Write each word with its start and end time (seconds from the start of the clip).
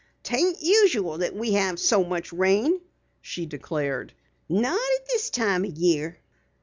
"'Tain't 0.23 0.59
usual 0.59 1.19
that 1.19 1.35
we 1.35 1.51
have 1.53 1.79
so 1.79 2.03
much 2.03 2.33
rain," 2.33 2.81
she 3.21 3.45
declared. 3.45 4.13
"Not 4.49 4.73
at 4.79 5.07
this 5.09 5.29
time 5.29 5.63
o' 5.63 5.67
year. 5.67 6.17